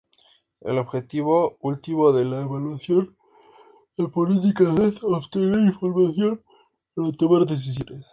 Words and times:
El 0.61 0.79
objetivo 0.79 1.59
último 1.61 2.11
de 2.11 2.25
la 2.25 2.41
evaluación 2.41 3.15
de 3.97 4.07
políticas 4.07 4.75
es 4.79 5.03
obtener 5.03 5.59
información 5.59 6.41
para 6.95 7.11
tomar 7.11 7.45
decisiones. 7.45 8.07